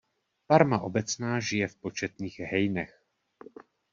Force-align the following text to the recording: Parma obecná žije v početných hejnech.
Parma 0.47 0.79
obecná 0.81 1.39
žije 1.39 1.67
v 1.67 1.75
početných 1.75 2.37
hejnech. 2.49 3.01